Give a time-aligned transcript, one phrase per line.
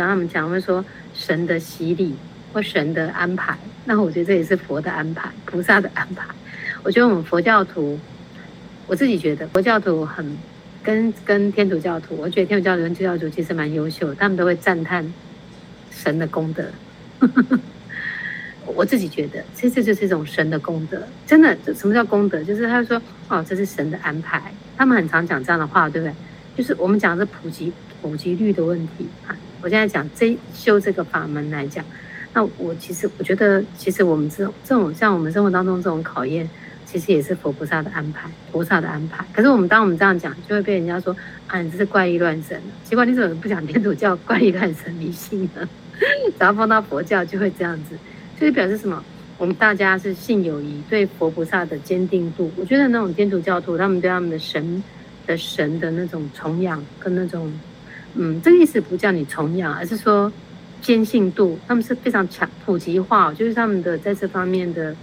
[0.00, 0.84] 得天主教他们讲会说
[1.14, 2.14] 神的洗礼
[2.52, 6.24] 或神的安排，那我觉得这也是佛的安排，菩萨的安排。
[6.82, 7.98] 我觉得我们佛教徒，
[8.86, 10.36] 我自己觉得佛教徒很
[10.82, 15.12] 跟跟天主教徒，我觉得天主教徒跟基督教徒其实蛮优秀，他们都会赞叹
[15.90, 16.64] 神的功德。
[18.66, 21.00] 我自己觉得，其实这就是一种神的功德。
[21.26, 22.42] 真的，什么叫功德？
[22.42, 24.42] 就是他说哦，这是神的安排。
[24.76, 26.14] 他们很常讲这样的话，对不对？
[26.56, 29.36] 就是我们讲的普及普及率的问题啊。
[29.66, 31.84] 我现在讲这修这个法门来讲，
[32.32, 36.48] 那我其实我觉得，其实我们这种这种像我们生活当中这种考验，
[36.84, 39.26] 其实也是佛菩萨的安排，菩萨的安排。
[39.32, 41.16] 可是我们当我们这样讲，就会被人家说
[41.48, 42.62] 啊，你这是怪力乱神。
[42.84, 45.68] 奇怪，你怎么不讲天主教怪力乱神迷信呢？
[46.38, 47.96] 只要放到佛教，就会这样子。
[48.38, 49.02] 就是表示什么？
[49.36, 52.52] 我们大家是信友谊，对佛菩萨的坚定度。
[52.54, 54.80] 我觉得那种天主教徒，他们对他们的神
[55.26, 57.52] 的神的那种崇仰，跟那种，
[58.16, 60.32] 嗯，这个意思不叫你崇仰，而是说
[60.80, 63.32] 坚信度，他们是非常强普及化。
[63.34, 64.94] 就是他们的在这方面的，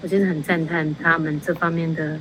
[0.00, 2.18] 我真的很赞叹他们这方面的，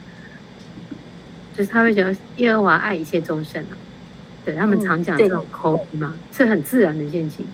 [1.55, 3.77] 就是他会觉得耶和华爱一切众生啊，
[4.43, 7.45] 对他们常讲这种口语嘛，是很自然的一件事情。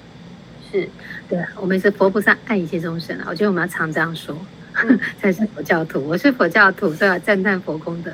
[0.71, 0.87] 是，
[1.29, 3.27] 对，我们是佛菩萨爱一切众生啊！
[3.29, 4.37] 我觉得我们要常这样说，
[5.19, 6.01] 才是佛教徒。
[6.05, 8.11] 我是佛教徒，所以要赞叹佛功德。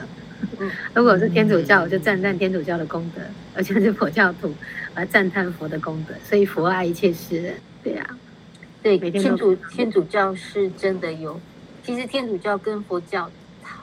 [0.93, 3.21] 如果是天主教，我就赞叹天主教的功德；
[3.55, 4.53] 而且是佛教徒，
[4.95, 6.13] 我要赞叹佛的功德。
[6.23, 8.17] 所以佛爱一切世人，对呀、啊，
[8.81, 11.39] 对，天主天主教是真的有。
[11.83, 13.29] 其实天主教跟佛教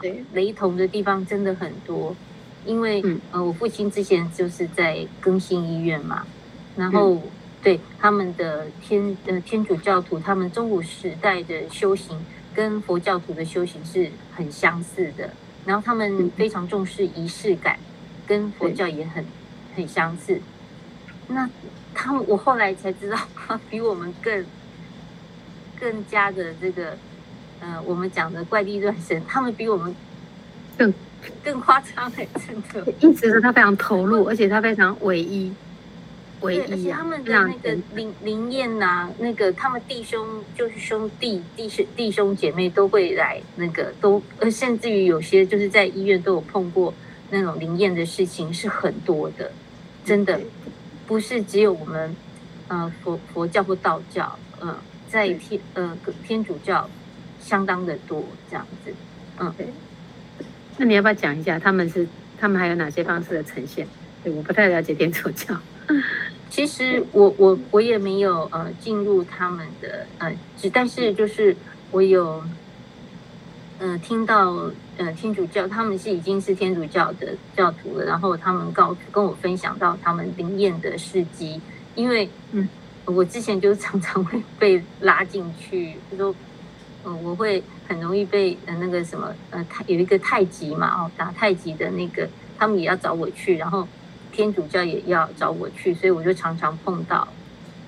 [0.00, 2.16] 对雷同的地方真的很多，
[2.64, 6.24] 因为、嗯、呃，我父亲之前就是在更新医院嘛，
[6.76, 7.14] 然后。
[7.14, 7.22] 嗯
[7.62, 12.18] 对他们的天呃天主教徒，他们中古时代的修行
[12.54, 15.28] 跟佛教徒的修行是很相似的，
[15.70, 17.78] 然后他们非常重视仪式感，
[18.26, 19.24] 跟佛教也很
[19.76, 20.40] 很相似。
[21.28, 21.48] 那
[21.94, 23.16] 他们我后来才知道，
[23.70, 24.44] 比我们更
[25.78, 26.98] 更加的这个
[27.60, 29.94] 呃，我们讲的怪力乱神，他们比我们
[30.76, 30.92] 更
[31.44, 32.92] 更夸张的，真的。
[32.98, 35.52] 一直是他非常投入，而且他非常唯一。
[36.40, 46.94] 对，而且他们的那个灵灵验呐，那个他们弟兄就是兄弟弟兄弟兄姐妹都会来，那个都呃，甚至于有些就是在医院都有碰过
[47.30, 49.52] 那种灵验的事情是很多的，
[50.04, 50.40] 真的
[51.06, 52.16] 不是只有我们
[52.68, 54.76] 呃佛佛教或道教，嗯、呃，
[55.08, 55.96] 在天呃
[56.26, 56.88] 天主教
[57.38, 58.94] 相当的多这样子，
[59.38, 59.66] 嗯，对。
[60.78, 62.08] 那你要不要讲一下他们是
[62.38, 63.86] 他们还有哪些方式的呈现？
[64.24, 65.54] 对，我不太了解天主教。
[66.48, 71.56] 其实我我我也没有呃进入他们的呃，只但是就是
[71.92, 72.42] 我有
[73.78, 74.68] 呃听到
[74.98, 81.60] 呃天主教他们是已经是天主教的教徒了，然后他们告跟我分享到他们灵验的事迹，
[81.94, 82.68] 因为嗯
[83.04, 86.34] 我之前就常常会 被拉进去，就说
[87.04, 93.86] 嗯、呃、我会很容易被呃那个什么呃太有一个太极嘛哦打太极的那个他们也要找我去，然后。
[94.32, 97.26] 天主教也要找我去，所以我就常常碰到，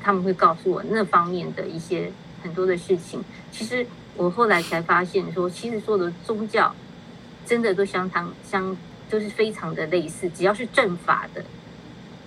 [0.02, 3.22] 他们会告诉我那方面的一些很多的事情。
[3.50, 3.86] 其实
[4.16, 6.74] 我后来才发现说，其实所有的宗教
[7.46, 8.76] 真的都相当相，
[9.08, 11.44] 都、就是非常的类似，只要是正法的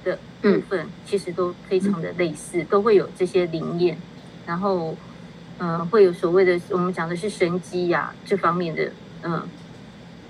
[0.03, 3.97] 的部分，其实都非常的类似，都会有这些灵验，
[4.45, 4.95] 然后
[5.59, 8.91] 嗯、呃，会有所谓的我们讲的是神机呀、啊、这方面的，
[9.23, 9.47] 嗯，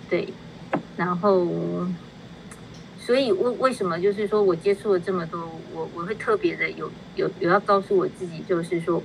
[0.10, 0.34] 对，
[0.98, 1.48] 然后。
[3.06, 5.40] 所以，为为什么就是说我接触了这么多，
[5.72, 9.04] 我我会特别的有有有要告诉我自己，就是说，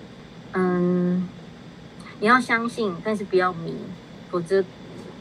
[0.53, 1.29] 嗯，
[2.19, 3.75] 你要相信，但是不要迷，
[4.31, 4.65] 否则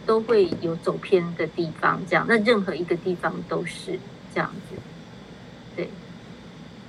[0.05, 2.01] 都会有走偏的地方。
[2.07, 3.99] 这样，那任何一个地方都是
[4.33, 4.75] 这样子。
[5.75, 5.89] 对，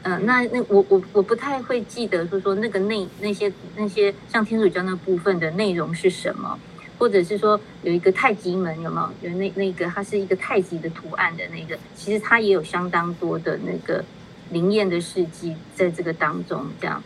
[0.04, 6.56] 嗯、那那我我我不太会记得说说那个内那些那些像天主教那部分的内容是什么。
[7.00, 9.30] 或者是说有一个太极门有没有？
[9.30, 14.04] 有那那个它是一个太极的图案的那个，其实它也有相当多的那个
[14.50, 16.66] 灵验的事迹在这个当中。
[16.78, 17.02] 这样，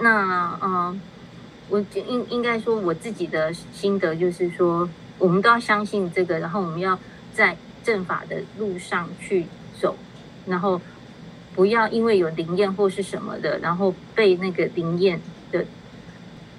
[0.00, 1.00] 那嗯，
[1.68, 6.96] 我应应该说我自己的心得就是说，我们都要相信这个，然后我们要
[7.34, 9.44] 在正法的路上去
[9.80, 9.96] 走，
[10.46, 10.80] 然后
[11.56, 15.20] 不要因为有灵验或是什么的，然后被那个灵验。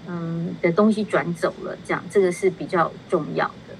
[0.08, 3.76] 嗯，的东西转走了，这样这个是比较重要的。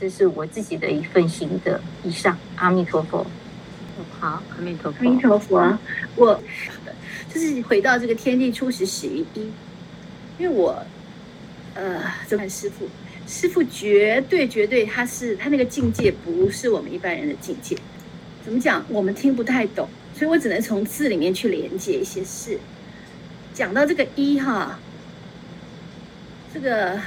[0.00, 1.80] 这是我自己的一份心得。
[2.04, 3.26] 以上，阿弥陀佛。
[4.18, 4.98] 好，阿弥陀佛。
[4.98, 5.78] 阿弥陀佛。
[6.16, 6.40] 我
[7.32, 9.50] 就是回到这个天地初始始于一，
[10.38, 10.82] 因为我
[11.74, 12.88] 呃，这看师傅，
[13.26, 17.76] 师傅绝对绝对，他是他那个境界不是我们一般人的境界。
[18.44, 18.84] 怎么讲？
[18.88, 19.88] 我们听不太懂。
[20.12, 22.58] 所以我只能从字里面去连接一些事。
[23.54, 24.78] 讲到这个一哈，
[26.52, 26.98] 这个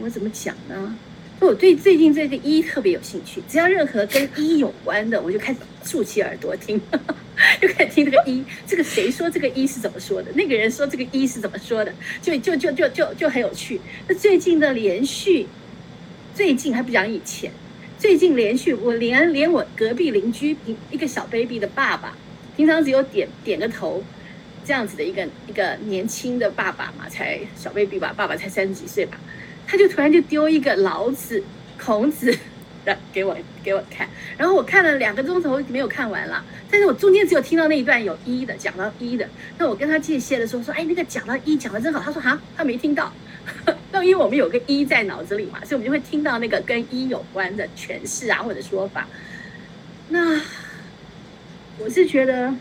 [0.00, 0.96] 我怎么讲呢？
[1.40, 6.78] 我对最近这个一特别有兴趣，只要任何跟一有关的，我就开始竖起耳朵听，
[7.62, 8.44] 就开始听这个一。
[8.66, 10.30] 这个谁说这个一是怎么说的？
[10.32, 11.94] 那个人说这个一是怎么说的？
[12.20, 13.80] 就就就就就就很有趣。
[14.06, 15.46] 那最近的连续，
[16.34, 17.50] 最近还不讲以前，
[17.98, 22.14] 最近连续，我连连我隔壁邻居一一个小 baby 的爸爸，
[22.56, 24.04] 平常只有点点个头，
[24.70, 29.18] 这样子的一个一个年轻的爸爸嘛，才小 baby 吧，爸爸才三十几岁吧。
[29.66, 31.42] 他就突然就丢一个老子、
[31.76, 32.32] 孔子
[32.84, 34.08] 的给我给我看，
[34.38, 39.28] 然后我看了两个钟头没有看完了，但是我中间只有听到那一段有一的讲到一的，
[39.58, 43.12] 那我跟他借谢的时候说，哎，那个讲到一讲的真好，他说哈，他没听到，
[43.90, 49.08] 那因为我们有个一在脑子里嘛，所以我们就会听到那个跟一有关的诠释啊或者说法。
[50.10, 50.40] 那
[51.80, 52.54] 我是觉得，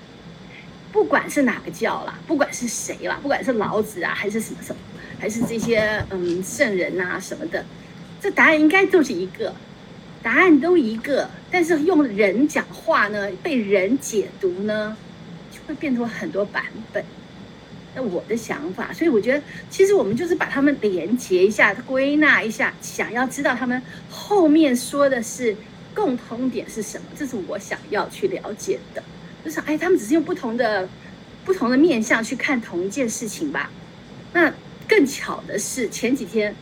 [0.91, 4.81] 不管是哪个教啦，不管是谁啦，不管是老子啊还是什么什么。
[5.21, 7.65] 还是这些嗯圣人呐、啊、什么的，
[8.21, 9.53] 这答案应该都是一个，
[10.23, 14.95] 答案都一个，但是用人讲话呢，被人解读呢，
[15.51, 16.63] 就会变成很多版
[16.93, 17.03] 本。
[17.93, 25.53] 那我的想法，所以我觉得，其实我们就是把他们连接一下，归纳一下，想要知道他们后面说的是
[25.93, 29.03] 共通点是什么，这是我想要去了解的。
[29.43, 30.87] 就是哎，他们只是用不同的
[31.45, 33.69] 不同的面向去看同一件事情吧，
[34.33, 34.53] 那。
[34.89, 36.55] 更巧的是，前几天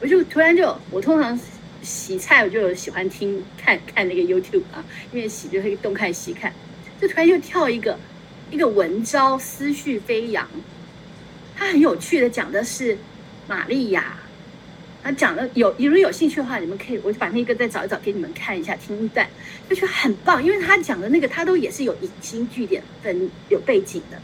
[0.00, 1.36] 我就突然就，我通常
[1.82, 6.52] 洗菜我就喜欢听看看那个 YouTube 啊，因为洗就会东看西看，
[7.00, 7.98] 就突然又跳一个
[8.52, 10.48] 一个文章思绪飞扬，
[11.56, 12.96] 他很有趣的讲的是
[13.48, 14.16] 玛利亚，
[15.06, 19.24] 他讲的有，如果有兴趣的话，你们可以，我就把那个再找一找给你们看一下，听一段，
[19.70, 24.20] 就觉得很棒，因为他讲的那个他都也是有引经据典分有背景的。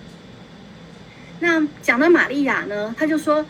[1.39, 3.47] 那讲到玛利亚呢，他就说，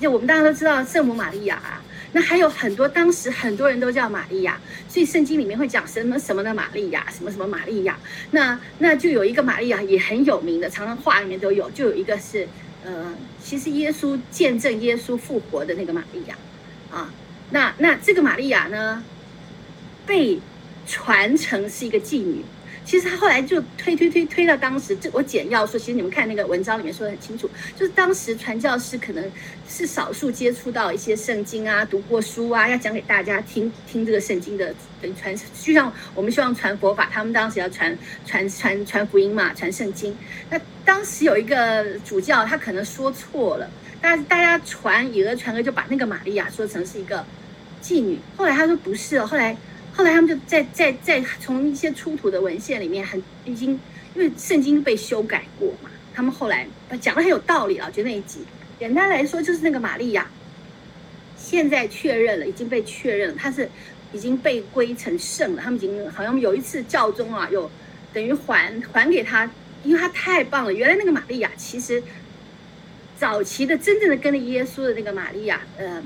[0.00, 1.80] 就我们大家都知道圣母玛利亚啊，
[2.12, 7.96] 那还有很多当时很多人都叫玛利亚，所以圣经里面会讲什么什么的玛利亚，什么什么玛利亚。
[8.32, 12.48] 那那就有一个玛利亚也很有名的，常常话里面都有，就有一个是，
[12.84, 16.36] 呃，其实耶稣见证耶稣复活的那个玛利亚
[16.90, 17.12] 啊。
[17.50, 19.02] 那那这个玛利亚呢，
[20.06, 20.40] 被
[20.86, 22.44] 传承是一个妓女。
[22.84, 29.32] 其实他后来就推推推推到当时，这我简要说，其实你们看那个文章里面说的很清楚，就是当时传教士可能
[29.68, 34.72] 是少数接触到一些圣经啊，读过书啊，要讲给大家听听这个圣经的
[35.02, 40.16] 等传，就像我们希望传佛法，他们当时要传传传传福音嘛，传圣经。
[40.48, 43.68] 那当时有一个主教，他可能说错了，
[44.00, 47.24] 大大家传以讹传讹，就把那个玛利亚说成是一个
[47.82, 48.18] 妓女。
[48.36, 49.56] 后来他说不是哦，后来。
[49.96, 53.70] 后来他们就在在在从一些出土的文献里面，很已经
[54.14, 56.68] 因为圣经被修改过嘛，他们后来
[57.00, 57.88] 讲的很有道理啊。
[57.88, 58.40] 就那一集，
[58.78, 60.30] 简单来说就是那个玛利亚，
[61.38, 63.66] 现在确认了，已经被确认了，她是
[64.12, 65.62] 已经被归成圣了。
[65.62, 67.70] 他们已经好像有一次教宗啊，有
[68.12, 69.50] 等于还还给他，
[69.82, 70.74] 因为他太棒了。
[70.74, 72.02] 原来那个玛利亚其实
[73.18, 76.02] 早期的真正的跟着耶稣的那个玛利亚，呃，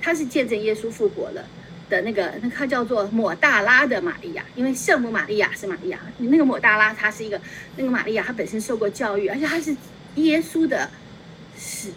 [0.00, 1.44] 她是见证耶稣复活了。
[1.86, 6.00] 的那个，那他叫做抹大拉的玛利亚，因为圣母玛利亚是玛利亚。
[6.16, 7.38] 你那个抹大拉，她是一个
[7.76, 9.76] 那个玛利亚，她本身受过教育，而且她是
[10.14, 10.88] 耶稣的
[11.58, 11.90] 使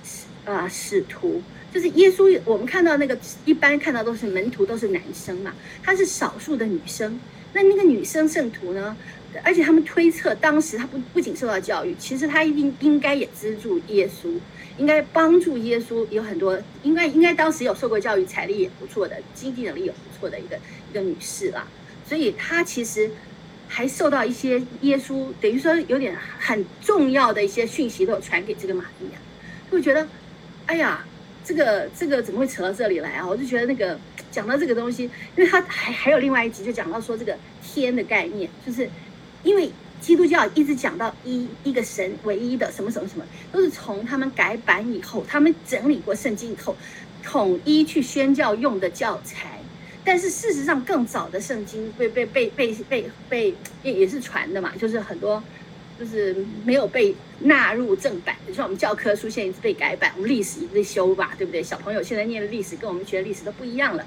[0.43, 1.41] 啊、使徒，
[1.74, 2.38] 就是耶稣。
[2.43, 7.17] 我们看到那个一般看到都是门徒都是男生嘛，她是少数的女生。
[7.53, 8.95] 那那个女生圣徒呢？
[9.44, 14.38] 而且他们推测，当时他不不仅受到教育，其实他一定应该也资助耶稣。
[14.77, 20.56] 应该帮助耶稣有很多，应该应该当时有受过教育，财力也不错的，经济能力也不错的一个
[20.91, 21.65] 一个女士啦，
[22.08, 23.10] 所以她其实
[23.67, 29.17] 还受到一些耶稣等于说有点很重要的一些讯息都传给这个玛利亚，
[29.72, 30.08] 就觉得，
[30.67, 31.03] 哎呀，
[31.44, 33.27] 这个这个怎么会扯到这里来啊？
[33.27, 38.88] 我就觉得那个讲到这个东西，因为他还还有另外一集就讲到说这个天的概念，就是
[39.44, 39.72] 因为。
[40.00, 46.77] 基督教一直讲到一一个神唯一的什么什么什么，都是从他们改版以后，他们整理过圣经以后，
[47.24, 49.60] 统一去宣教用的教材。
[50.06, 55.41] 但是事实上，更早的圣经被被被被被被也也是传的嘛，就是很多
[56.00, 61.63] 就是没有被纳入正版，就像我们教科书现在一直被改版，我们历史一直在修吧，对不对？
[61.63, 64.06] 小朋友现在念的历史跟我们学的历史都不一样了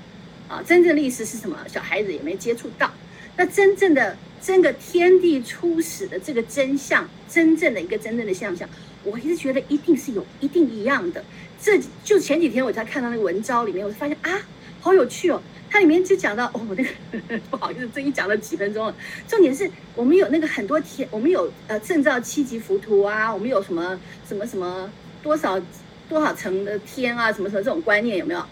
[0.48, 0.62] 啊！
[0.64, 1.58] 真正历史是什么？
[1.68, 2.88] 小孩子也没接触到。
[3.36, 4.16] 那真正的。
[4.42, 8.66] 整个天地初始的这个真相，真正的一个真正的现象，
[9.04, 11.22] 我一直觉得一定是有一定一样的。
[11.60, 14.40] 这就前几天我才看到那个文章里面，我就发现啊，
[14.80, 15.42] 好有趣哦。
[15.68, 18.94] 它里面就讲到哦，那个不好意思，这一讲了几分钟了。
[19.28, 24.90] 重点是我们有那个很多天，我们有呃证照七级浮屠啊，我们有什么什么什么
[25.22, 25.60] 多少
[26.08, 28.42] 多少层的天啊，什么什么这种观念有没有？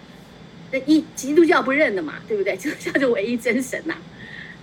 [0.71, 2.55] 那一基督教不认的嘛，对不对？
[2.59, 3.97] 基督教就唯一真神呐、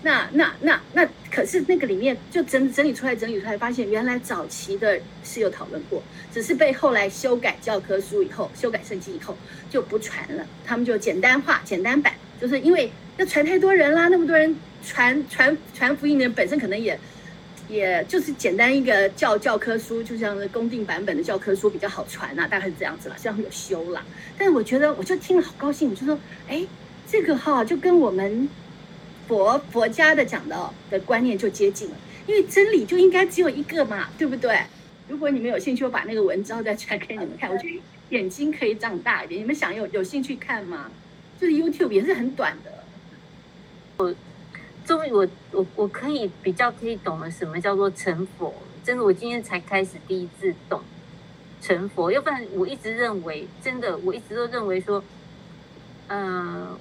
[0.05, 5.99] 那那那那，可是那个里面就整整理出来，整理出来，发现原来早期的是有讨论过，
[6.31, 9.35] 只是被后来修改教科书以后，修改圣经以后
[9.67, 16.99] 就不传了，他们就简单化、简单版，就是因为要传太多人啦，那么多人传传传福音的人本身可能也
[17.67, 24.05] 也就是简单一个教教科书，就像公定版本的教科书比较好传啊，大概是这样子了，这样有修了。
[24.37, 26.15] 但是我觉得，我就听了好高兴，我就说，
[26.47, 26.63] 哎，
[27.07, 28.47] 这个哈就跟我们。
[29.27, 31.95] 佛佛家的讲的的观念就接近了，
[32.27, 34.59] 因为真理就应该只有一个嘛，对不对？
[35.07, 37.51] 如果你们有兴趣，我把那个文章再传给你们看。
[37.51, 40.91] 我觉得眼睛可以长大一点，你们想有有兴趣看吗？
[41.39, 42.71] 就是 YouTube 也是很短的。
[43.97, 44.13] 我
[44.85, 48.53] 终于我我我可以比较可以懂了什么叫做成佛，
[48.83, 50.81] 真的，我今天才开始第一次懂
[51.61, 55.03] 成佛，要不然我一直认为真的，我一直都认为说，
[56.07, 56.79] 嗯、呃。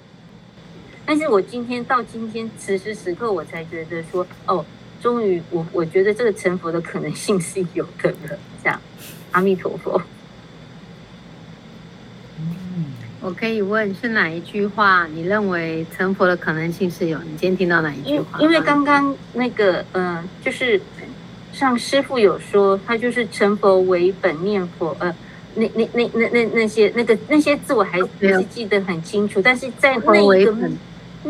[1.07, 4.65] 但是我今天到今天此时此刻，我才觉得说，哦，
[4.99, 8.39] 终于我我觉得这个成佛的可能性是有的了。
[8.63, 8.81] 这样，
[9.31, 10.01] 阿弥陀佛。
[12.39, 12.85] 嗯，
[13.21, 15.05] 我可以问是哪一句话？
[15.05, 17.19] 你认为成佛的可能性是有？
[17.19, 18.39] 你今天听到哪一句话？
[18.39, 20.81] 因为刚刚那个，嗯、呃，就是
[21.53, 25.15] 上师傅有说，他就是成佛为本念佛，呃，
[25.53, 30.55] 那那那那那那些那个那些字我还不是记得很清楚，但是在那一个。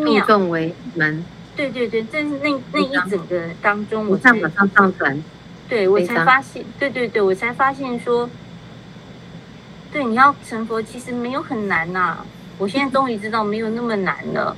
[0.04, 1.24] 度众为门，
[1.56, 5.24] 对对对，这是那那一整个当中，我才马上上传，
[5.70, 8.30] 对我才发现，对对对，我才发现说，
[9.92, 12.26] 对，你要成佛其实没有很难呐、啊，
[12.58, 14.56] 我现在终于知道没有那么难了，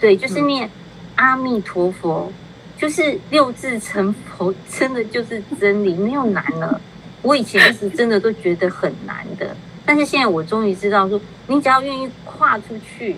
[0.00, 0.70] 对，就是念
[1.16, 2.32] 阿弥陀佛，
[2.78, 6.80] 就是六字成佛，真的就是真理，没有难了。
[7.22, 13.16] 我以前是真的都觉得很难的，但是现在我终于知道说，你只要愿意跨出去。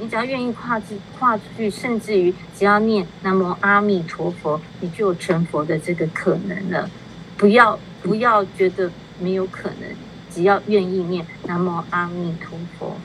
[0.00, 6.88] 你只要愿意跨出跨出去，甚至于只要念南无阿弥陀佛，你就有成佛的这个可能了。
[7.36, 9.88] 不要不要觉得没有可能，
[10.30, 12.96] 只要愿意念南无阿弥陀佛，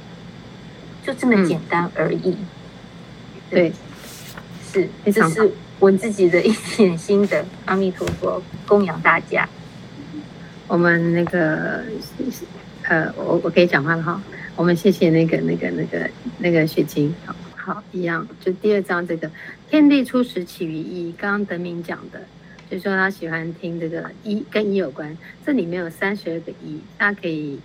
[1.05, 2.31] 就这么简单而已。
[2.31, 2.47] 嗯、
[3.49, 3.73] 对，
[4.71, 7.45] 是，这是我自己的一点心得。
[7.65, 9.47] 阿弥陀佛，供养大家。
[10.67, 11.83] 我们那个
[12.83, 14.21] 呃，我我可以讲话了哈。
[14.57, 19.29] 我们谢谢那个、那个、那个、那个雪晶，好好一样，就第二章这个
[19.69, 22.21] 天地初始起于一，刚刚德明讲的，
[22.71, 27.59] 就说他喜欢听这个一跟一有关，这里面有三十二个一，大家可以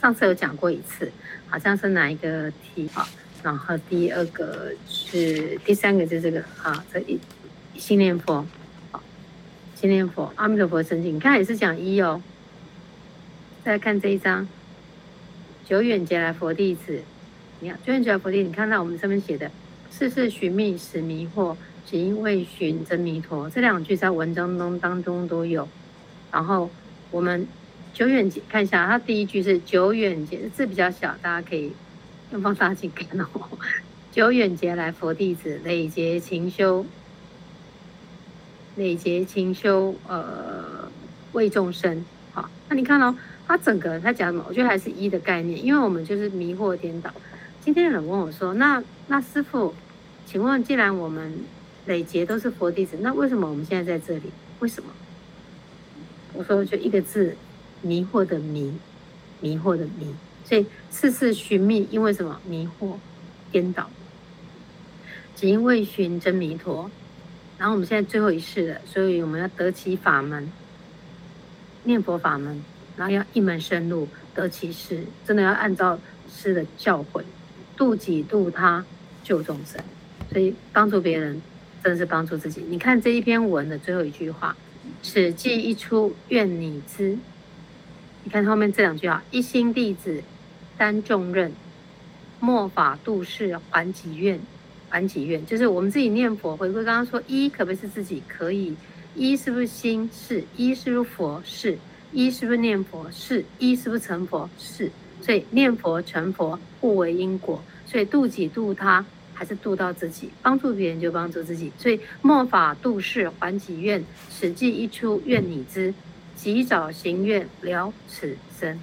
[0.00, 1.10] 上次有讲过一次，
[1.48, 3.04] 好像是哪一个题啊？
[3.42, 7.18] 然后第二个是第三个是这个啊，这一
[7.76, 8.46] 心念佛，
[9.74, 12.22] 心念佛，阿弥陀佛圣经，你看也是讲一哦，
[13.64, 14.46] 再看这一张。
[15.68, 17.02] 久远劫来佛弟子，
[17.58, 19.50] 你看久远劫来佛弟子，你看到我们上面写的
[19.90, 25.68] “世事寻觅使迷惑，只因为寻真弥陀”这两句在文章中当中都有。
[26.30, 26.70] 然后
[27.10, 27.48] 我们
[27.92, 31.72] 久远劫看一下，它第一句是“久远劫”，字比较小，大家可以
[32.30, 33.26] 用放大镜看哦。
[34.12, 36.86] 久远劫来佛弟子，累劫勤修，
[38.76, 40.88] 累劫勤修，呃，
[41.32, 42.04] 为众生。
[42.32, 43.16] 好，那你看哦。
[43.46, 44.44] 他整个他讲什么？
[44.48, 47.12] 我觉得还是一的概念，因为我们就是迷惑颠倒。
[47.60, 49.74] 今天有人问我说：“那那师父，
[50.26, 51.32] 请问，既然我们
[51.86, 54.30] 累劫都是佛弟子，那为什么我们现在在这里？
[54.60, 54.90] 为什么？”
[56.34, 57.36] 我说就一个字：
[57.82, 58.72] 迷惑的迷，
[59.40, 60.14] 迷惑的迷。
[60.44, 62.40] 所以世事寻觅，因为什么？
[62.46, 62.94] 迷惑
[63.50, 63.90] 颠倒，
[65.34, 66.90] 只因为寻真弥陀。
[67.58, 70.52] 然后我们现在最后一世了，所以我们要得其法门，
[71.84, 72.62] 念佛法门。
[72.96, 75.98] 然后要一门深入得其事，真的要按照
[76.34, 77.22] 师的教诲，
[77.76, 78.84] 度己度他
[79.22, 79.80] 救众生，
[80.32, 81.40] 所以帮助别人
[81.84, 82.64] 真的是帮助自己。
[82.68, 84.56] 你看这一篇文的最后一句话
[85.02, 87.18] ：“此偈一出，愿你知。”
[88.24, 90.22] 你看后面这两句啊：“一心弟子
[90.76, 91.52] 担重任，
[92.40, 94.40] 末法度世还己愿，
[94.88, 98.22] 还己愿。”就是我们自己念佛，回归刚刚说一可不可以是自己？
[98.26, 98.74] 可以。
[99.14, 100.10] 一是不是心？
[100.12, 100.44] 是。
[100.56, 101.40] 一是不是佛？
[101.44, 101.78] 是。
[102.16, 103.06] 一是不是念佛？
[103.12, 103.44] 是。
[103.58, 104.48] 一是不是成佛？
[104.58, 104.90] 是。
[105.20, 109.04] 所以念佛成佛互为因果，所以度己度他
[109.34, 111.70] 还是度到自己，帮助别人就帮助自己。
[111.76, 115.92] 所以末法度世还己愿，此偈一出愿你知，
[116.34, 118.80] 及早行愿了此生。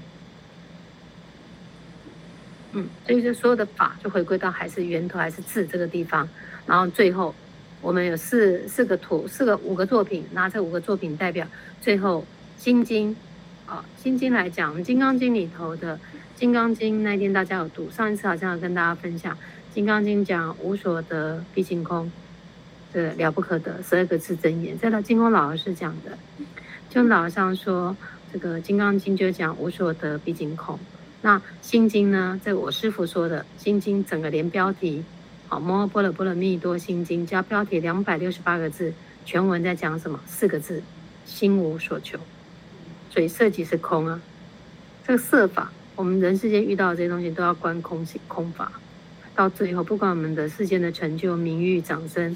[2.73, 6.29] 嗯，所以就所有的法就回归到还是源头，还是自这个地方。
[6.67, 7.33] 然后最后
[7.81, 11.47] 我们有四四个图，四个五个作品，拿这五个作品代表
[11.81, 12.23] 最后
[12.63, 13.13] 心经。
[13.65, 15.99] 啊，心经来讲，我们金刚经里头的
[16.37, 19.37] 金刚经那天大家有读，上一次好像有跟大家分享，
[19.73, 22.09] 金刚经讲无所得毕竟空，
[22.93, 26.17] 这了不可得十二个字真言，再到金刚老师讲的，
[26.89, 27.97] 就老上说
[28.31, 30.79] 这个金刚经就讲无所得毕竟空。
[31.21, 32.39] 那心经呢？
[32.45, 35.03] 这我师父说的，心经整个连标题，
[35.49, 38.93] 好，摩诃般若波罗蜜多心经加标题两百六十八个字，
[39.25, 40.17] 全文在讲什么？
[40.25, 40.81] 四个字，
[41.25, 42.17] 心无所求。
[43.13, 44.19] 所以色即是空啊，
[45.05, 48.71] 这个色法，我们人世间遇到的这些东西都要观空性空法，
[49.35, 52.35] 到最后，不管我们的世间的成就、名誉、掌声，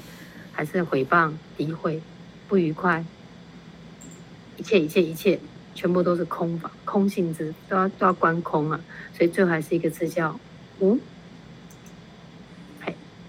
[0.52, 2.00] 还是诽谤、诋毁、
[2.46, 3.04] 不愉快，
[4.56, 5.40] 一切一切一切。
[5.74, 8.80] 全部都是空法，空性质都要都要观空啊，
[9.16, 10.40] 所以最后还是一个字叫
[10.80, 10.98] 无。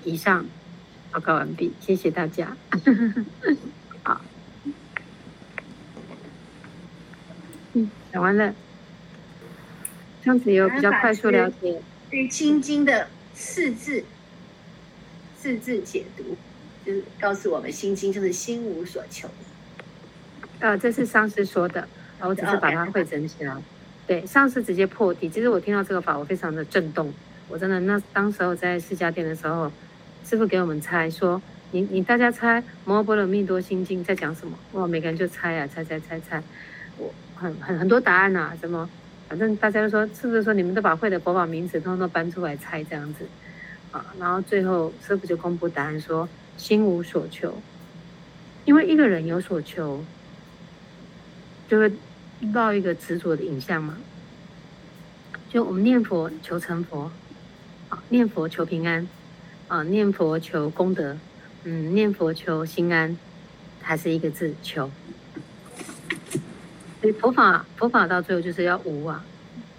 [0.04, 0.44] 以上
[1.12, 2.58] 报告完毕，谢谢大家。
[4.02, 4.20] 好，
[7.74, 8.54] 嗯，讲完了，
[10.24, 14.04] 这样子有比较快速了解对《心经》的四字
[15.38, 16.36] 四字解读，
[16.86, 19.30] 就是告诉我们《心经》就是心无所求。
[20.60, 21.88] 呃，这是上师说的。
[22.22, 23.56] 我只是把它汇整起来，
[24.06, 25.30] 对，上次直接破题。
[25.30, 27.14] 其实我听到这个法，我非常的震动。
[27.48, 29.72] 我真的，那当时候在释迦店的时候，
[30.26, 34.60] 师傅给我们猜说，你你大家猜《摩诃般若蜜多心经》在讲什么？
[34.74, 36.44] 哇，每个人就猜啊，猜猜猜猜，
[36.98, 38.90] 我很很很多答案呐、什么，
[39.28, 43.26] 反正大家都说，是不是说你们都把会的国宝名词通通都搬出来猜这样子
[43.92, 44.06] 啊？
[44.20, 47.62] 然后最后师傅就公布答案说，心无所求，
[48.66, 50.04] 因为一个人有所求，
[51.68, 51.92] 就会。
[52.54, 53.98] 到一个执着的影像嘛，
[55.50, 57.12] 就我们念佛求成佛，
[57.90, 59.06] 啊，念佛求平安，
[59.68, 61.18] 啊，念佛求功德，
[61.66, 63.18] 嗯，念佛求心安，
[63.82, 64.90] 还是一个字求。
[67.02, 69.24] 所以佛法佛法到最后就是要无啊，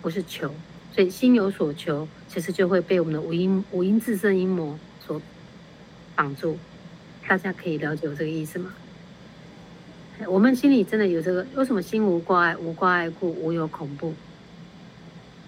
[0.00, 0.54] 不是求。
[0.92, 5.20] 所以心有所求，其实就会被我们的五阴五阴炽盛阴魔所
[6.16, 6.58] 绑住。
[7.28, 8.72] 大家可以了解我这个意思吗？
[10.26, 12.56] 我们心里真的有这个，为什么心无挂碍？
[12.56, 14.12] 无挂碍故，无有恐怖。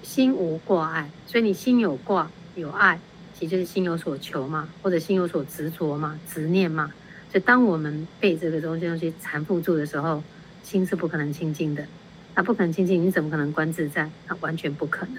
[0.02, 3.00] 心无挂碍，所以你心有挂有爱，
[3.34, 6.92] 其实就是心有所求嘛，或者心有所执着嘛，执念嘛。
[7.32, 10.22] 所以当我们被这个东西东西缠缚住的时候，
[10.62, 11.84] 心是不可能清净的。
[12.34, 14.10] 那不可能清净，你怎么可能观自在？
[14.28, 15.16] 那完全不可能。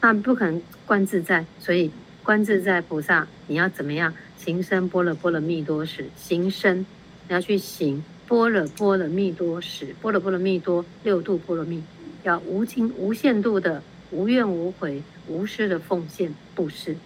[0.00, 1.90] 那不可能观自在，所以
[2.22, 6.06] 观自在菩萨，你要怎么样行深般若波罗蜜多时？
[6.16, 6.86] 行深，
[7.28, 8.02] 你要去行。
[8.26, 11.82] 般若波罗蜜多时，般若波罗蜜多六度波罗蜜，
[12.22, 16.96] 要无尽无限度的无怨无悔、无私的奉献布施。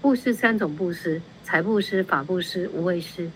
[0.00, 3.30] 布施三种布施：财布施、法布施、无畏施。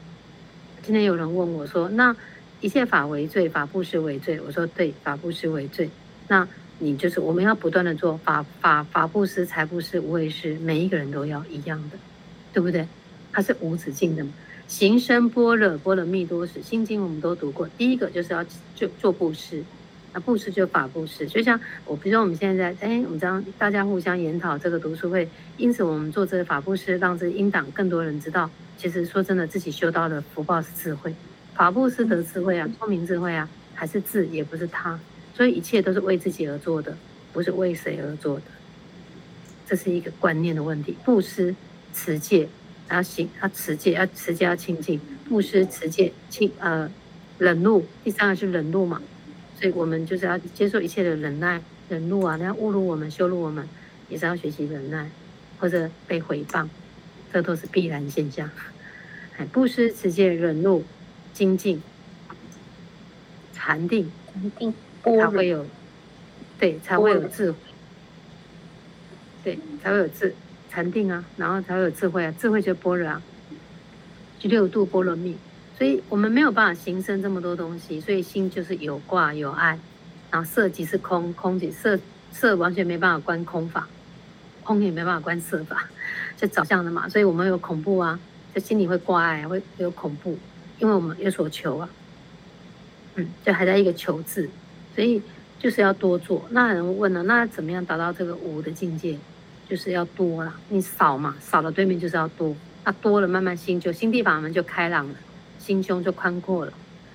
[0.83, 2.15] 今天有人问我说：“那
[2.63, 5.91] 一切法为最，法布施为最？”我说：“对，法布施为最。”
[6.29, 6.49] 那
[6.79, 11.99] 你就是我们要不断的做法法法布施、财布施、无畏施，每一个人都要一样的，
[12.53, 12.87] 对不对？
[13.33, 14.33] 它是无止境的嘛。
[14.69, 17.69] 行深般若波罗蜜多时，心经我们都读过。
[17.77, 18.43] 第一个就是要
[18.75, 19.63] 就做布施，
[20.15, 21.27] 那布施就法布施。
[21.27, 28.49] 就像我，比如说我们现在在，哎，我们这样大家互相研讨这个读书会，因此我们做这个法布施，让这音档更多人知道。
[28.79, 31.15] 其实说真的，自己修到的福报是智慧，
[31.55, 34.99] 法布施得智慧啊，聪明智慧啊，还是智，也不是他。
[35.35, 36.97] 所以一切都是为自己而做的，
[37.33, 38.43] 不是为谁而做的。
[39.67, 40.97] 这是一个观念的问题。
[41.05, 41.55] 布施、
[41.95, 42.49] 持戒。
[42.89, 46.91] 然后行，要持戒，要持戒，要清净，布施、持戒、清呃
[47.39, 47.87] 忍怒。
[48.05, 49.01] 第三个是忍怒嘛，
[49.59, 52.37] 所以我们就是要接受一切的忍耐、忍怒啊。
[52.37, 53.67] 那要侮辱我们、羞辱我们，
[54.11, 55.11] 也是要学习忍耐，
[55.59, 56.69] 或者被诽谤，
[57.33, 58.51] 这都是必然现象。
[59.39, 60.85] 哎，布施、持戒、忍怒、
[61.33, 61.83] 精进、
[63.53, 65.67] 禅定，禅定才会有，
[66.59, 67.59] 对，才会有智慧，
[69.45, 70.35] 对，才会有智。
[70.71, 73.21] 禅定啊，然后才会有智慧啊，智慧就般若啊，
[74.39, 75.37] 就六度波罗蜜。
[75.77, 79.79] 所以我们没有办法形成这么多东西，所以心就是有挂有爱，
[80.31, 81.99] 然后色即是空，空即色，
[82.33, 83.87] 色完全没办法观空法，
[84.63, 85.87] 空也没办法观色法，
[86.39, 87.07] 就找这样的嘛。
[87.07, 88.19] 所以我们有恐怖啊，
[88.55, 90.39] 就心里会挂爱，会有恐怖，
[90.83, 91.89] 因为我们有所求啊，
[93.15, 94.51] 嗯，就还在一个求字，
[94.97, 95.23] 所以
[95.61, 96.45] 就是要多做。
[96.51, 99.17] 那人问了，那怎么样达到这个无的境界？
[99.69, 105.15] 就是要多了，你少嘛，少的对面就是要多，那多了慢慢心就心地法门就开朗了，
[105.61, 106.73] 心胸就宽阔了，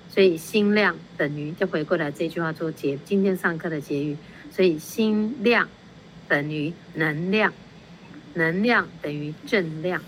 [0.08, 4.16] 所以心量等于就回过来这句话做结，今天上课的结语，
[4.50, 5.68] 所以心量
[6.26, 7.52] 等于能量，
[8.32, 10.02] 能量等于正量。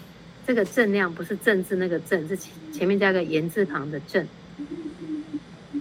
[0.50, 4.26] 这个正量不是政治那个正，是前前面加个言字旁的正，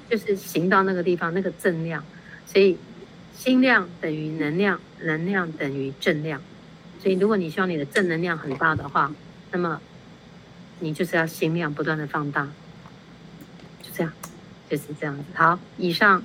[0.08, 2.06] 就是行到那个地方那个正量。
[2.46, 2.78] 所以
[3.36, 6.40] 心量等于能量，能量等于正量。
[7.02, 9.12] 所以如果你希望你的正能量很大的话，
[9.52, 9.82] 那么
[10.80, 12.48] 你就是要心量不断的放大。
[13.82, 14.14] 就这样，
[14.70, 15.24] 就是这样子。
[15.34, 16.22] 好，以上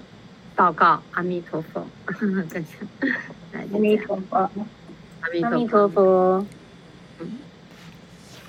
[0.55, 1.87] 报告，阿弥陀佛，
[2.51, 3.09] 感谢，
[3.73, 4.51] 阿弥陀佛，
[5.23, 6.47] 阿弥陀佛。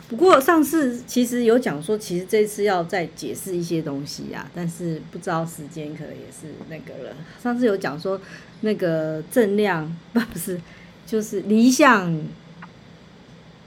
[0.08, 7.16] 不过上次其实有讲说，其实这次要再解释一些东西啊，但是不知道时间可能也是那个了。
[7.42, 8.22] 上次有讲说
[8.62, 10.62] 那个正量不不是，
[11.08, 12.12] 就是离相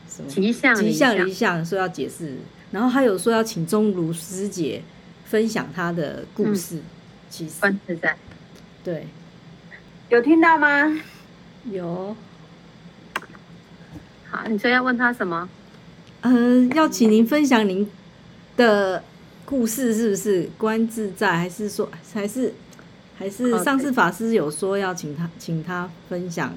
[0.08, 2.36] 什么吉祥吉祥离相说要解释，
[2.70, 4.82] 然后还有说要请钟如师姐
[5.24, 6.76] 分享她的故事。
[6.76, 6.82] 嗯、
[7.28, 8.16] 其实观自在，
[8.84, 9.08] 对，
[10.08, 11.00] 有听到吗？
[11.72, 12.16] 有。
[14.30, 15.48] 好，你说要问他什么？
[16.22, 17.88] 嗯、呃，要请您分享您
[18.56, 19.02] 的
[19.44, 21.36] 故事，是不是观自在？
[21.36, 22.52] 还是说，还是
[23.16, 26.52] 还是上次法师有说要请他，请他分享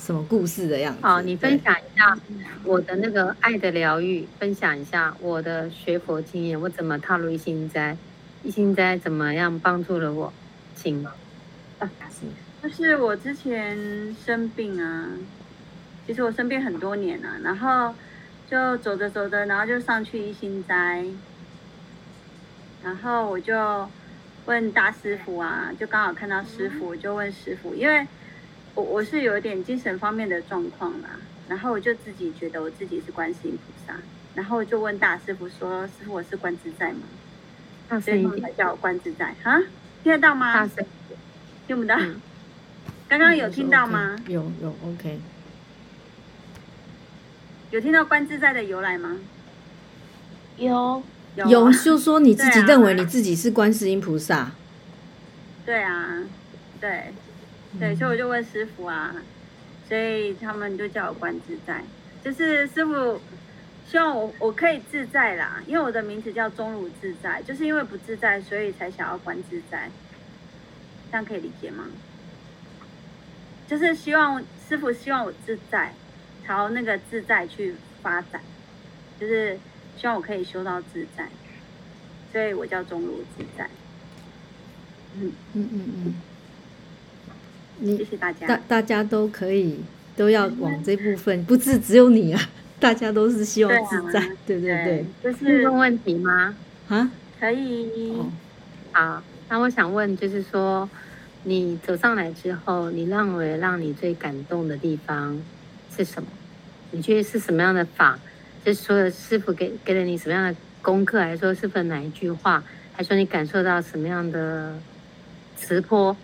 [0.00, 1.00] 什么故事的样子？
[1.02, 2.18] 好，你分享一下
[2.64, 7.96] 我的那个爱的疗愈，分享一下我的学佛经验，我怎么踏入一心斋，
[8.42, 10.32] 一心斋怎么样帮助了我？
[10.74, 11.06] 请，
[11.78, 11.90] 啊，
[12.62, 15.08] 就是我之前生病啊。
[16.06, 17.94] 其实我生病很多年了，然后
[18.48, 21.04] 就走着走着，然后就上去一心斋，
[22.82, 23.88] 然后我就
[24.46, 28.06] 问大师傅啊，就刚好看到师傅，我就问师傅，因为
[28.74, 31.10] 我我是有一点精神方面的状况啦，
[31.48, 33.96] 然后我就自己觉得我自己是观世音菩萨，
[34.34, 37.00] 然后就问大师傅说：“师傅，我是观自在吗？”
[37.88, 39.58] 大声一点，叫我观自在啊，
[40.02, 40.52] 听得到吗？
[40.52, 40.84] 大声，
[41.66, 41.96] 听不到。
[41.98, 42.20] 嗯、
[43.08, 44.16] 刚刚有听到吗？
[44.26, 45.18] 有有，OK。
[47.74, 49.16] 有听到观自在的由来吗？
[50.58, 51.02] 有
[51.34, 54.52] 有，有，就说你自己认为你自己是观世音菩萨。
[55.66, 56.20] 对啊，
[56.80, 57.12] 对，
[57.80, 59.16] 对，所以我就问师傅啊，
[59.88, 61.82] 所以他们就叫我观自在，
[62.22, 63.20] 就是师傅
[63.90, 69.90] 希望我我可以自在啦，因为我的名字叫中如自在，就是因为不自在，所以才想要观自在，
[71.10, 71.86] 这样可以理解吗？
[73.66, 75.92] 就是希望师傅希望我自在。
[76.46, 78.40] 朝那个自在去发展，
[79.18, 79.58] 就是
[79.96, 81.26] 希望我可以修到自在，
[82.32, 83.68] 所以我叫中如自在。
[85.16, 86.14] 嗯嗯嗯嗯，
[87.78, 88.46] 你谢谢大家。
[88.46, 89.80] 大大家都可以
[90.16, 92.40] 都要往这部分，不是只有你啊，
[92.80, 95.04] 大家都是希望自在，对，啊、对对对。
[95.22, 96.56] 就是问问题吗？
[96.88, 98.12] 啊，可以。
[98.18, 98.32] 哦、
[98.92, 100.88] 好，那我想问，就是说
[101.44, 105.40] 你走上来之后，你认为让你最感动的地方？
[105.96, 106.28] 是什么？
[106.90, 108.18] 你觉得是什么样的法？
[108.64, 111.20] 就是说，师傅给给了你什么样的功课？
[111.20, 112.62] 还是说师傅哪一句话？
[112.92, 114.78] 还是说你感受到什么样的
[115.56, 116.16] 磁波？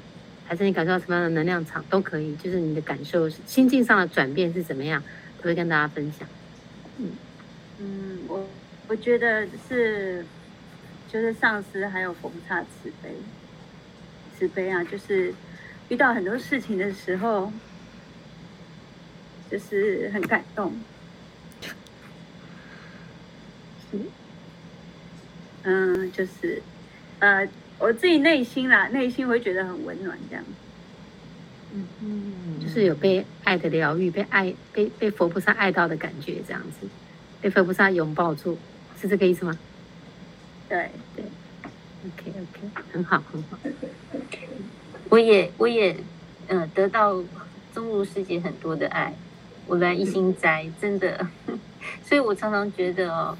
[0.46, 1.85] 还是你感受到什么样的能量场？
[1.90, 2.35] 都可以。
[2.37, 5.02] 就是你的感受，心境上的转变是怎么样？
[5.38, 6.26] 都会跟大家分享。
[6.98, 7.11] 嗯
[7.78, 8.48] 嗯，我
[8.88, 10.24] 我觉得是，
[11.12, 13.11] 就是上师还有佛菩萨慈悲，
[14.38, 15.35] 慈悲啊，就是
[15.88, 17.52] 遇到很多事情的时候。
[19.51, 20.73] 就是很感动，
[25.65, 26.63] 嗯，就是，
[27.19, 27.47] 呃，
[27.79, 30.45] 我自己内心啦，内心会觉得很温暖，这样，
[31.75, 36.87] 嗯嗯，就是有被爱的疗愈，被爱，被被佛菩萨爱到的感觉，这样子，
[37.41, 38.57] 被佛菩萨拥抱住，
[39.01, 39.59] 是这个意思吗？
[40.69, 40.89] 对。
[41.17, 41.25] 对
[42.07, 42.61] ，OK OK，
[42.93, 43.59] 很好很好，
[45.09, 45.93] 我也我也，
[46.47, 47.23] 嗯、呃，得到
[47.75, 49.13] 中如师姐很多的爱。
[49.66, 51.27] 我来一心斋，真的，
[52.03, 53.37] 所以我常常觉得哦，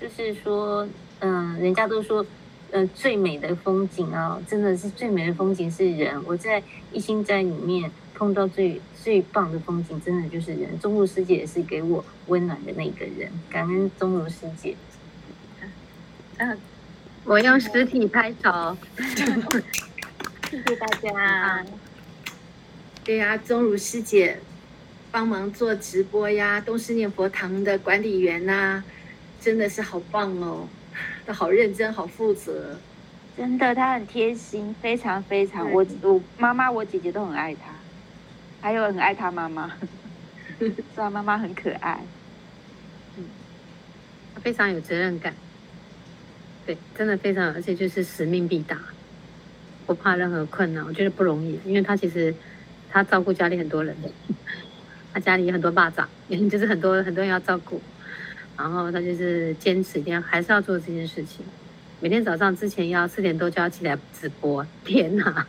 [0.00, 0.88] 就是说，
[1.20, 2.24] 嗯，人家都说，
[2.70, 6.18] 嗯，最美的风景啊，真的是最美的风景是人。
[6.24, 6.62] 我在
[6.92, 10.78] 一心斋里面碰到最最棒的风景，真的就是人。
[10.80, 14.74] 钟如师姐也是给我温暖的那个人，感恩钟如师姐。
[16.38, 16.56] 嗯，
[17.24, 18.76] 我用实体拍手，
[20.50, 21.64] 谢谢大家。
[23.04, 24.40] 对呀，钟如师姐。
[25.12, 28.84] 帮忙做直播呀，东势念佛堂的管理员呐、啊，
[29.42, 30.66] 真的是好棒哦，
[31.26, 32.74] 都好认真，好负责，
[33.36, 37.74] 真的，他很贴心，非常非常，我我妈妈我姐姐都很爱他，
[38.62, 39.70] 还有很爱他妈妈，
[40.58, 42.00] 是他妈妈很可爱，
[43.18, 43.24] 嗯，
[44.34, 45.34] 他非常有责任感，
[46.64, 48.78] 对，真的非常，而且就是使命必达，
[49.86, 52.34] 不怕任何困难，我觉得不容易，因为他其实
[52.90, 53.94] 他照顾家里很多人。
[55.12, 56.06] 他家里有很多蚂蚱，
[56.48, 57.80] 就是很多很多人要照顾，
[58.56, 61.44] 然后他就是坚持一定要还是要做这件事情。
[62.00, 65.46] 每天早上之前要四点多就要起来直播，天哪！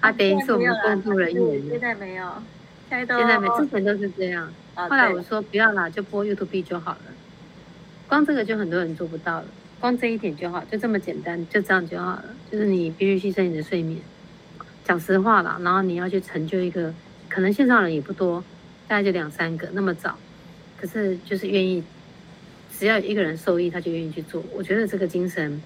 [0.00, 1.62] 啊，等于是我们工作人员。
[1.68, 2.26] 现在没有，
[2.88, 4.50] 现在都现在没，之前都是这样。
[4.74, 7.00] 后来我说不要啦，就播 YouTube 就好了。
[8.08, 9.46] 光这个就很多人做不到了，
[9.80, 12.24] 光这一点就好，就这么简单，就这样就好了。
[12.50, 13.98] 就是你必须牺牲你的睡眠。
[14.84, 16.92] 讲实话啦，然后你要去成就一个，
[17.28, 18.42] 可能线上人也不多，
[18.88, 20.18] 大概就两三个，那么早，
[20.80, 21.82] 可是就是愿意，
[22.78, 24.42] 只要一个人受益，他就愿意去做。
[24.54, 25.62] 我觉得这个精神。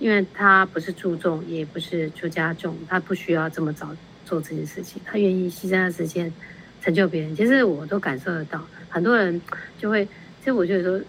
[0.00, 3.90] 因为他不是注重，也不是出加重，他不需要这么早
[4.24, 6.32] 做这件事情，他愿意牺牲他时间
[6.80, 7.34] 成就别人。
[7.34, 9.42] 其实我都感受得到，很多人
[9.76, 10.04] 就会，
[10.38, 11.04] 其实我觉得说，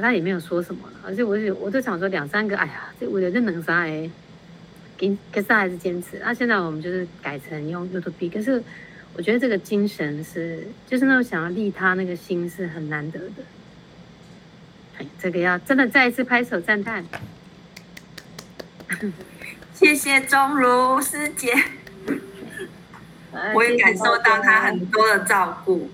[0.00, 4.10] 他也没有说什么了，而且我就我就想说两三个，哎呀，这我觉得能啥哎，
[4.96, 6.18] 给可是他还是坚持。
[6.20, 8.62] 那、现在我们就是改成用 YouTube，可是
[9.16, 13.42] 我觉得这个精神是，就是那种想要利他那个心是很难得的。
[14.98, 17.04] 哎，这个要真的再一次拍手赞叹。
[19.72, 21.52] 谢谢钟如师姐，
[23.54, 25.90] 我也感受到她很多的照顾。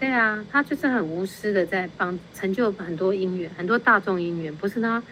[0.00, 5.02] 对啊，她就是很无私的在帮成就很多姻缘，很多大众姻缘，不是她，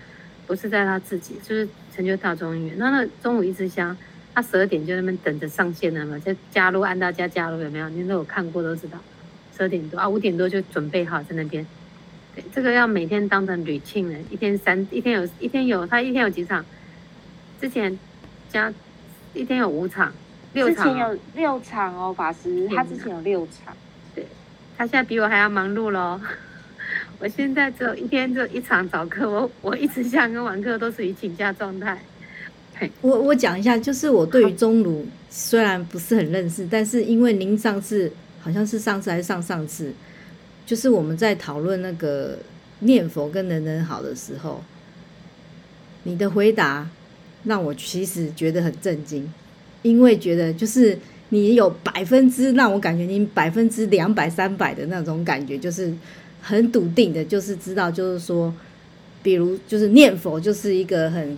[0.46, 2.78] 不是在她自己，就是成就大众姻缘。
[2.78, 3.96] 那那中午一支香，
[4.34, 7.88] 她十二点就在那边等着上线了嘛，就加入按大家加入有没有？
[7.90, 8.98] 你都有看过都知道，
[9.56, 11.66] 十二点多啊，五点多就准备好在那边。
[12.34, 16.64] 对，这个要每天当成 routine 的，一天三，一天有一天有，他一天有几场？
[17.60, 17.98] 之前
[18.48, 18.72] 加
[19.34, 20.12] 一天有五场，
[20.54, 20.76] 六场。
[20.76, 23.76] 之前有六场哦，法师，他之前有六场。
[24.14, 24.26] 对，
[24.78, 26.18] 他现在比我还要忙碌喽。
[27.20, 31.98] 我现在只有一天只有一场早课，我我一直下跟晚课都属于请假状态。
[33.00, 39.92] 我我讲一下，就是我对于钟乳虽然不是很认识，但是因为您上次好像是上次还是上上次，
[40.66, 42.38] 就是我们在讨论那个
[42.80, 44.62] 念佛跟人人好的时候，
[46.02, 46.88] 你的回答。
[47.44, 49.28] 让我其实觉得很震惊，
[49.82, 50.96] 因为觉得就是
[51.30, 55.92] 你有百分之让我感觉你百分之两百三百的那种感觉，就是
[56.40, 58.54] 很笃定的，就是知道就是说，
[59.24, 61.36] 比如就是念佛就是一个很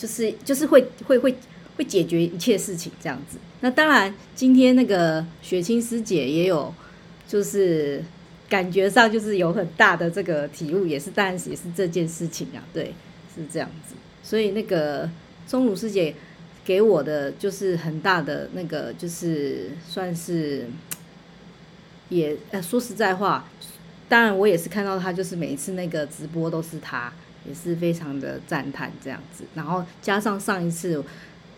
[0.00, 1.36] 就是就是会会会
[1.76, 3.36] 会解决一切事情这样子。
[3.60, 6.74] 那当然，今天那个雪清师姐也有
[7.28, 8.02] 就是
[8.48, 12.94] 感觉上就是有很大的这个体悟，也是当然也是这件事情啊，对，
[13.34, 13.94] 是这样子。
[14.22, 15.10] 所以那个。
[15.48, 16.14] 钟如师姐
[16.64, 20.64] 给我的就是很大的那个，就是算是
[22.08, 23.50] 也呃说实在话，
[24.08, 27.12] 当然我也是看到他，就是每一次那个直播都是他，
[27.50, 29.44] 也是非常的赞叹这样子。
[29.54, 31.04] 然后加上上一次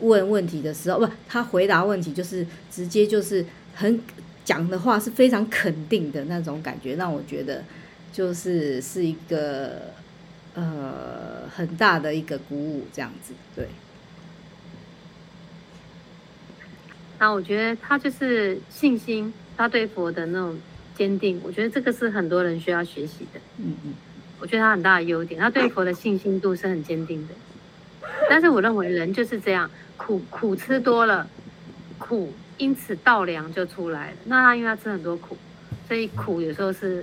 [0.00, 4.00] 问问题的时候，不，他回答问题就是直接就是很
[4.44, 7.62] 讲的话是非常肯定的那种感觉，让我觉得
[8.12, 9.92] 就是是一个。
[10.54, 13.66] 呃，很大的一个鼓舞，这样子，对。
[17.18, 20.58] 那我觉得他就是信心，他对佛的那种
[20.94, 23.40] 坚定，我觉得这个是很多人需要学习的。
[23.56, 23.94] 嗯嗯，
[24.42, 27.34] 我觉得他很大的优点，他对佛的信心度是很坚定的。
[28.28, 31.26] 但是我认为人就是这样，苦苦吃多了，
[31.96, 34.16] 苦因此道粮就出来了。
[34.24, 35.38] 那他因为他吃很多苦，
[35.88, 37.02] 所以苦有时候是。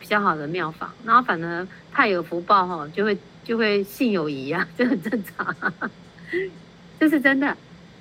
[0.00, 5.56] 比较好的妙法，然后反而太有福报哈，就会就会信有疑啊， 这很正常，
[7.00, 7.56] 这是真的。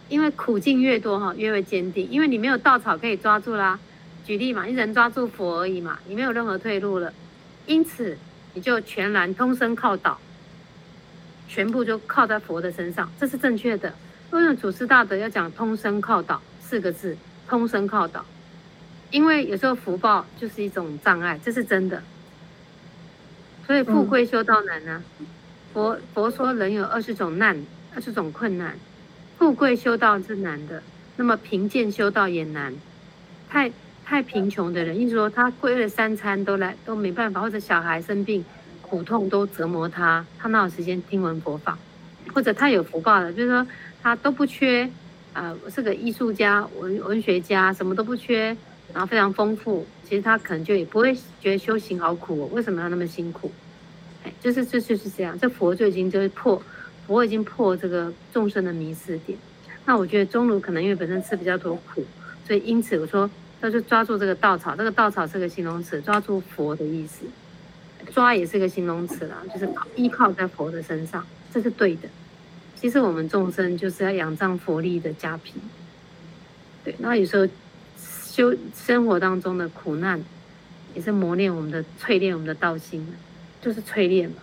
[0.10, 2.06] 因为苦境越多哈，越会坚定。
[2.12, 3.80] 因为你没有稻草可以抓住啦，
[4.26, 7.14] 举例嘛，你人抓住佛而已嘛，你没有任何退路了，
[7.68, 8.18] 因此
[8.54, 10.20] 你就全然通身靠倒，
[11.48, 13.94] 全部就靠在佛的身上，这是正确的。
[14.32, 17.18] 为什么祖师大德要讲通身靠倒四个字？
[17.48, 18.26] 通身靠倒。
[19.12, 22.02] 因为有时候福报就是一种障碍，这是真的。
[23.68, 25.04] 所以富贵修道难呢、啊。
[25.72, 27.64] 佛佛说人有二十种难，
[27.96, 28.78] 二十种困难，
[29.38, 30.82] 富贵修道是难的。
[31.16, 32.74] 那么贫贱修道也难。
[33.50, 33.72] 太
[34.14, 38.46] 太贫穷的人，意思说他为了三餐都来都没办法，或者小孩生病
[38.80, 41.76] 苦痛都折磨他，他哪有时间听闻佛法？
[42.32, 43.66] 或者他有福报的，就是说
[44.04, 44.88] 他都不缺
[45.34, 48.56] 啊，是、个艺术家、文文学家，什么都不缺。
[48.94, 53.52] 然后非常丰富，其实他可能就也不会觉得修行好苦哦，为什么要那么辛苦？
[54.24, 56.62] 哎，就是这就是这样，这佛就已经就是破，
[57.08, 59.36] 佛已经破这个众生的迷思点。
[59.88, 62.06] 那我觉得钟如可能因为本身吃比较多苦，
[62.46, 63.28] 所以因此我说
[63.64, 67.24] 他就抓住这个稻草，这个稻草是个形容词，抓住佛的意思，
[68.12, 72.10] 抓也是个形容词啦，就是依靠在佛的身上，这是对的。
[72.76, 75.56] 其实我们众生就是要仰仗佛力的加贫，
[76.84, 76.94] 对。
[77.00, 77.48] 那有时候
[77.98, 80.22] 修生活当中的苦难，
[80.94, 83.08] 也是磨练我们的、淬炼我们的道心，
[83.62, 84.36] 就是淬炼嘛，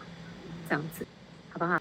[0.66, 1.06] 这样子，
[1.50, 1.74] 好不好？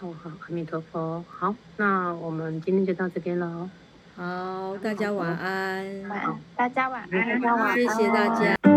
[0.00, 3.68] 哦，好，阿弥陀佛，好，那我们今天就到这边喽。
[4.16, 6.08] 好，大家晚安。
[6.08, 7.74] 晚安，大家晚安。
[7.74, 8.75] 谢谢大家。